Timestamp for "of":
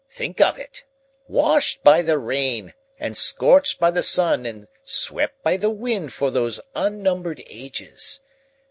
0.41-0.57